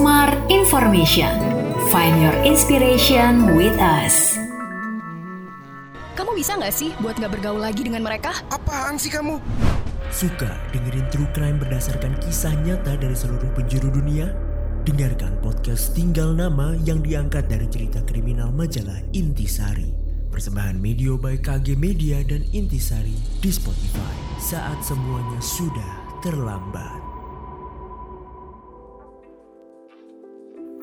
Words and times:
Smart 0.00 0.32
Information. 0.48 1.28
Find 1.92 2.24
your 2.24 2.32
inspiration 2.40 3.52
with 3.52 3.76
us. 3.76 4.32
Kamu 6.16 6.32
bisa 6.32 6.56
nggak 6.56 6.72
sih 6.72 6.96
buat 7.04 7.20
nggak 7.20 7.36
bergaul 7.36 7.60
lagi 7.60 7.84
dengan 7.84 8.08
mereka? 8.08 8.32
Apaan 8.48 8.96
sih 8.96 9.12
kamu? 9.12 9.36
Suka 10.08 10.56
dengerin 10.72 11.04
true 11.12 11.28
crime 11.36 11.60
berdasarkan 11.60 12.16
kisah 12.24 12.56
nyata 12.64 12.96
dari 12.96 13.12
seluruh 13.12 13.52
penjuru 13.52 13.92
dunia? 13.92 14.32
Dengarkan 14.88 15.36
podcast 15.44 15.92
Tinggal 15.92 16.32
Nama 16.32 16.80
yang 16.80 17.04
diangkat 17.04 17.52
dari 17.52 17.68
cerita 17.68 18.00
kriminal 18.00 18.56
majalah 18.56 19.04
Intisari. 19.12 19.92
Persembahan 20.32 20.80
Media 20.80 21.12
by 21.12 21.36
KG 21.36 21.76
Media 21.76 22.24
dan 22.24 22.40
Intisari 22.56 23.20
di 23.44 23.52
Spotify. 23.52 24.16
Saat 24.40 24.80
semuanya 24.80 25.44
sudah 25.44 25.92
terlambat. 26.24 27.09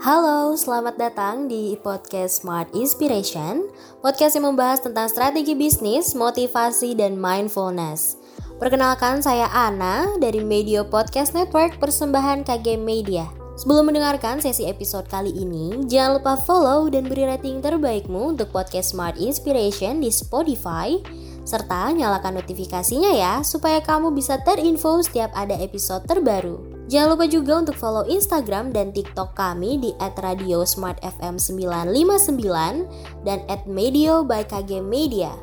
Halo, 0.07 0.55
selamat 0.55 0.95
datang 0.95 1.51
di 1.51 1.75
podcast 1.83 2.39
Smart 2.39 2.71
Inspiration, 2.71 3.67
podcast 3.99 4.39
yang 4.39 4.55
membahas 4.55 4.79
tentang 4.79 5.11
strategi 5.11 5.51
bisnis, 5.51 6.15
motivasi, 6.15 6.95
dan 6.95 7.19
mindfulness. 7.19 8.15
Perkenalkan, 8.55 9.19
saya 9.19 9.51
Ana 9.51 10.07
dari 10.15 10.39
Media 10.39 10.87
Podcast 10.87 11.35
Network 11.35 11.83
persembahan 11.83 12.47
KG 12.47 12.79
Media. 12.79 13.27
Sebelum 13.59 13.91
mendengarkan 13.91 14.39
sesi 14.39 14.63
episode 14.63 15.11
kali 15.11 15.35
ini, 15.35 15.75
jangan 15.91 16.23
lupa 16.23 16.39
follow 16.39 16.87
dan 16.87 17.11
beri 17.11 17.27
rating 17.27 17.59
terbaikmu 17.59 18.31
untuk 18.31 18.47
podcast 18.55 18.95
Smart 18.95 19.19
Inspiration 19.19 19.99
di 19.99 20.07
Spotify, 20.07 20.95
serta 21.43 21.91
nyalakan 21.91 22.39
notifikasinya 22.39 23.11
ya, 23.11 23.43
supaya 23.43 23.83
kamu 23.83 24.15
bisa 24.15 24.39
terinfo 24.39 25.03
setiap 25.03 25.35
ada 25.35 25.59
episode 25.59 26.07
terbaru. 26.07 26.76
Jangan 26.87 27.19
lupa 27.19 27.27
juga 27.27 27.59
untuk 27.59 27.75
follow 27.75 28.07
Instagram 28.07 28.71
dan 28.71 28.95
TikTok 28.95 29.35
kami 29.35 29.75
di 29.75 29.91
@radiosmartfm959 29.99 32.87
dan 33.27 33.43
@medio 33.67 34.23
by 34.23 34.47
KG 34.47 34.79
Media. 34.79 35.35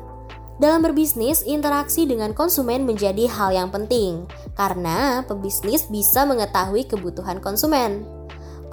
Dalam 0.57 0.81
berbisnis, 0.81 1.45
interaksi 1.45 2.09
dengan 2.09 2.33
konsumen 2.33 2.81
menjadi 2.87 3.29
hal 3.29 3.53
yang 3.53 3.69
penting 3.69 4.25
karena 4.57 5.21
pebisnis 5.27 5.85
bisa 5.85 6.25
mengetahui 6.25 6.89
kebutuhan 6.89 7.37
konsumen. 7.37 8.09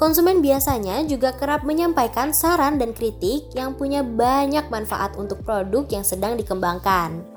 Konsumen 0.01 0.41
biasanya 0.41 1.05
juga 1.05 1.36
kerap 1.36 1.69
menyampaikan 1.69 2.33
saran 2.33 2.81
dan 2.81 2.97
kritik 2.97 3.53
yang 3.53 3.77
punya 3.77 4.01
banyak 4.01 4.64
manfaat 4.73 5.12
untuk 5.20 5.45
produk 5.45 5.84
yang 5.92 6.07
sedang 6.07 6.41
dikembangkan. 6.41 7.32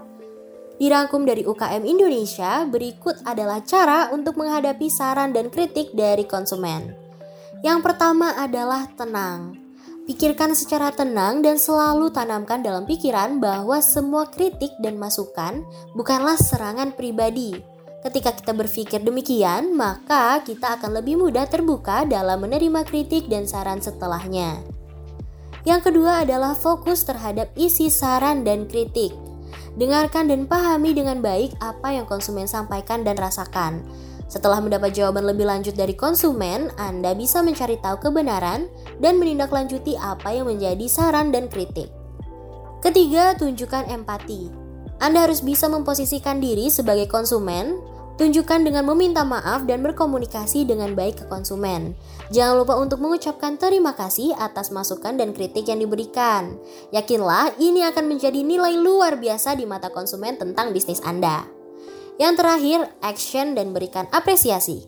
Dirangkum 0.76 1.23
dari 1.23 1.48
UKM 1.48 1.88
Indonesia, 1.88 2.68
berikut 2.68 3.23
adalah 3.23 3.64
cara 3.64 4.12
untuk 4.12 4.36
menghadapi 4.36 4.92
saran 4.92 5.32
dan 5.32 5.48
kritik 5.48 5.95
dari 5.95 6.28
konsumen. 6.28 6.92
Yang 7.64 7.80
pertama 7.80 8.36
adalah 8.36 8.92
tenang. 9.00 9.56
Pikirkan 10.06 10.54
secara 10.54 10.94
tenang 10.94 11.42
dan 11.42 11.58
selalu 11.58 12.14
tanamkan 12.14 12.62
dalam 12.62 12.86
pikiran 12.86 13.42
bahwa 13.42 13.82
semua 13.82 14.30
kritik 14.30 14.70
dan 14.78 15.02
masukan 15.02 15.66
bukanlah 15.98 16.38
serangan 16.38 16.94
pribadi. 16.94 17.58
Ketika 18.06 18.38
kita 18.38 18.54
berpikir 18.54 19.02
demikian, 19.02 19.73
maka 19.73 20.38
kita 20.45 20.78
akan 20.78 21.02
lebih 21.02 21.17
mudah 21.17 21.50
terbuka 21.50 22.06
dalam 22.06 22.38
menerima 22.45 22.86
kritik 22.86 23.26
dan 23.26 23.50
saran 23.50 23.82
setelahnya. 23.82 24.62
Yang 25.66 25.89
kedua 25.89 26.22
adalah 26.22 26.54
fokus 26.54 27.02
terhadap 27.02 27.50
isi 27.58 27.89
saran 27.89 28.45
dan 28.45 28.70
kritik. 28.70 29.10
Dengarkan 29.76 30.31
dan 30.31 30.48
pahami 30.48 30.95
dengan 30.95 31.20
baik 31.20 31.59
apa 31.59 31.92
yang 31.92 32.08
konsumen 32.08 32.48
sampaikan 32.48 33.04
dan 33.04 33.20
rasakan. 33.20 33.84
Setelah 34.26 34.58
mendapat 34.64 34.95
jawaban 34.95 35.28
lebih 35.28 35.45
lanjut 35.45 35.78
dari 35.78 35.94
konsumen, 35.94 36.73
Anda 36.80 37.14
bisa 37.14 37.45
mencari 37.45 37.78
tahu 37.78 38.09
kebenaran 38.09 38.72
dan 39.04 39.22
menindaklanjuti 39.22 40.00
apa 40.00 40.34
yang 40.34 40.50
menjadi 40.50 40.88
saran 40.90 41.30
dan 41.30 41.52
kritik. 41.52 41.92
Ketiga, 42.82 43.36
tunjukkan 43.38 43.92
empati. 43.92 44.50
Anda 45.04 45.27
harus 45.27 45.44
bisa 45.44 45.67
memposisikan 45.67 46.39
diri 46.39 46.72
sebagai 46.72 47.11
konsumen, 47.11 47.78
Tunjukkan 48.15 48.64
dengan 48.64 48.87
meminta 48.87 49.27
maaf 49.27 49.67
dan 49.67 49.83
berkomunikasi 49.83 50.64
dengan 50.64 50.95
baik 50.95 51.20
ke 51.20 51.26
konsumen. 51.27 51.99
Jangan 52.31 52.55
lupa 52.64 52.80
untuk 52.80 53.03
mengucapkan 53.03 53.59
terima 53.59 53.92
kasih 53.92 54.31
atas 54.39 54.71
masukan 54.71 55.20
dan 55.20 55.36
kritik 55.36 55.67
yang 55.67 55.83
diberikan. 55.83 56.55
Yakinlah 56.95 57.59
ini 57.59 57.83
akan 57.83 58.08
menjadi 58.08 58.39
nilai 58.39 58.80
luar 58.80 59.20
biasa 59.20 59.59
di 59.59 59.67
mata 59.67 59.92
konsumen 59.92 60.39
tentang 60.39 60.71
bisnis 60.71 61.04
Anda. 61.04 61.43
Yang 62.15 62.33
terakhir, 62.39 62.80
action 63.04 63.52
dan 63.52 63.75
berikan 63.75 64.08
apresiasi. 64.15 64.87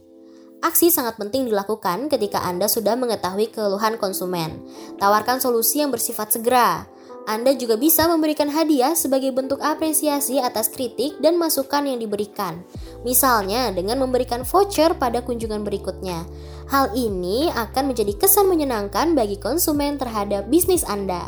Aksi 0.63 0.87
sangat 0.87 1.19
penting 1.19 1.51
dilakukan 1.51 2.07
ketika 2.07 2.39
Anda 2.47 2.71
sudah 2.71 2.95
mengetahui 2.95 3.51
keluhan 3.51 3.99
konsumen. 3.99 4.63
Tawarkan 5.03 5.43
solusi 5.43 5.83
yang 5.83 5.91
bersifat 5.91 6.31
segera. 6.31 6.87
Anda 7.27 7.51
juga 7.59 7.75
bisa 7.75 8.07
memberikan 8.07 8.47
hadiah 8.47 8.95
sebagai 8.95 9.35
bentuk 9.35 9.59
apresiasi 9.59 10.39
atas 10.39 10.71
kritik 10.71 11.19
dan 11.19 11.35
masukan 11.35 11.83
yang 11.83 11.99
diberikan. 11.99 12.63
Misalnya 13.05 13.69
dengan 13.73 14.01
memberikan 14.01 14.41
voucher 14.47 14.95
pada 14.97 15.21
kunjungan 15.21 15.61
berikutnya. 15.65 16.25
Hal 16.71 16.93
ini 16.97 17.51
akan 17.51 17.93
menjadi 17.93 18.13
kesan 18.17 18.49
menyenangkan 18.49 19.13
bagi 19.17 19.37
konsumen 19.37 19.99
terhadap 19.99 20.49
bisnis 20.49 20.85
Anda. 20.87 21.27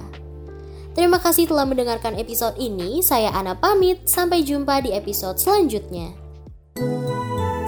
Terima 0.98 1.22
kasih 1.22 1.48
telah 1.48 1.64
mendengarkan 1.64 2.18
episode 2.18 2.58
ini. 2.60 3.00
Saya 3.00 3.32
Ana 3.32 3.56
pamit. 3.56 4.10
Sampai 4.10 4.44
jumpa 4.44 4.84
di 4.84 4.92
episode 4.92 5.40
selanjutnya. 5.40 6.12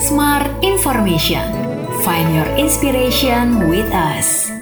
Smart 0.01 0.49
Information. 0.65 1.45
Find 2.01 2.33
your 2.33 2.49
inspiration 2.57 3.69
with 3.69 3.87
us. 3.93 4.60